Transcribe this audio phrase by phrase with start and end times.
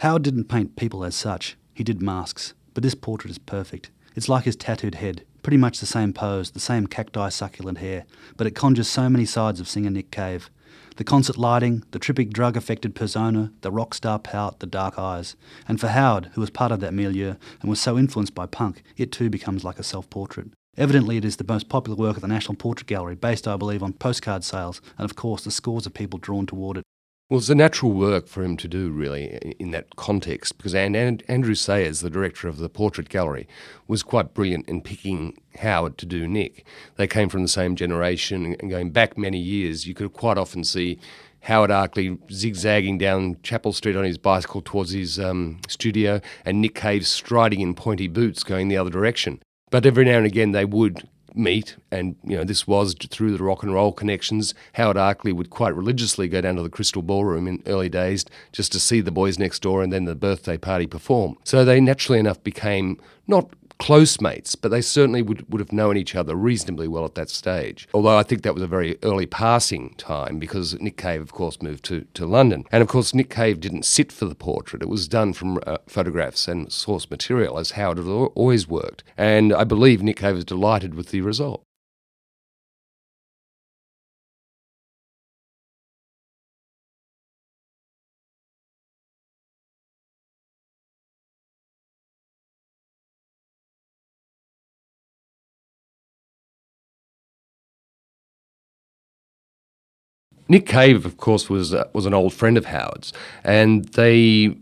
[0.00, 3.90] Howard didn't paint people as such, he did masks, but this portrait is perfect.
[4.14, 8.04] It's like his tattooed head, pretty much the same pose, the same cacti succulent hair,
[8.36, 10.50] but it conjures so many sides of singer Nick Cave.
[10.96, 15.34] The concert lighting, the trippy drug affected persona, the rock star pout, the dark eyes.
[15.66, 18.82] And for Howard, who was part of that milieu and was so influenced by punk,
[18.98, 20.48] it too becomes like a self portrait.
[20.76, 23.82] Evidently, it is the most popular work of the National Portrait Gallery, based, I believe,
[23.82, 26.84] on postcard sales, and of course, the scores of people drawn toward it.
[27.28, 31.56] Well, it's a natural work for him to do, really, in that context, because Andrew
[31.56, 33.48] Sayers, the director of the Portrait Gallery,
[33.88, 36.64] was quite brilliant in picking Howard to do Nick.
[36.94, 40.62] They came from the same generation, and going back many years, you could quite often
[40.62, 41.00] see
[41.40, 46.76] Howard Arkley zigzagging down Chapel Street on his bicycle towards his um, studio, and Nick
[46.76, 49.42] Cave striding in pointy boots going the other direction.
[49.72, 53.42] But every now and again, they would meet, and you know this was through the
[53.42, 54.54] rock and roll connections.
[54.74, 58.72] Howard Arkley would quite religiously go down to the Crystal Ballroom in early days just
[58.72, 61.36] to see the boys next door and then the birthday party perform.
[61.44, 65.96] So they naturally enough became not close mates, but they certainly would, would have known
[65.96, 67.88] each other reasonably well at that stage.
[67.94, 71.60] Although I think that was a very early passing time because Nick Cave, of course,
[71.62, 72.64] moved to, to London.
[72.72, 75.78] And of course, Nick Cave didn't sit for the portrait, it was done from uh,
[75.86, 79.04] photographs and source material, as Howard had always worked.
[79.16, 81.62] And I believe Nick Cave was delighted with the result.
[100.48, 103.12] Nick Cave, of course, was uh, was an old friend of Howard's,
[103.44, 104.56] and they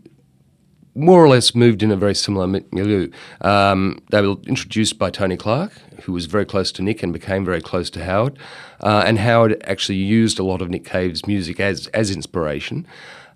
[0.95, 3.09] more or less moved in a very similar milieu.
[3.41, 7.43] Um, they were introduced by Tony Clark, who was very close to Nick and became
[7.43, 8.39] very close to Howard.
[8.79, 12.87] Uh, and Howard actually used a lot of Nick Cave's music as as inspiration.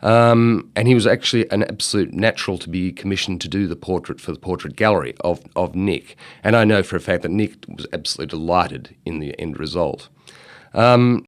[0.01, 4.21] Um, and he was actually an absolute natural to be commissioned to do the portrait
[4.21, 6.15] for the portrait gallery of, of Nick.
[6.41, 10.07] And I know for a fact that Nick was absolutely delighted in the end result.
[10.73, 11.17] Um,